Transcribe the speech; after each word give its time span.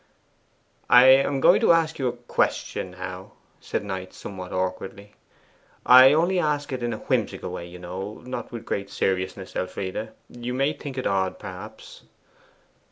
'I 0.89 1.05
am 1.09 1.39
going 1.41 1.61
to 1.61 1.73
ask 1.73 1.99
you 1.99 2.07
a 2.07 2.13
question 2.13 2.89
now,' 2.89 3.33
said 3.59 3.83
Knight, 3.83 4.15
somewhat 4.15 4.51
awkwardly. 4.51 5.13
'I 5.85 6.13
only 6.13 6.39
ask 6.39 6.73
it 6.73 6.81
in 6.81 6.91
a 6.91 6.97
whimsical 6.97 7.51
way, 7.51 7.67
you 7.67 7.77
know: 7.77 8.15
not 8.25 8.51
with 8.51 8.65
great 8.65 8.89
seriousness, 8.89 9.55
Elfride. 9.55 10.09
You 10.27 10.55
may 10.55 10.73
think 10.73 10.97
it 10.97 11.05
odd, 11.05 11.37
perhaps. 11.37 12.01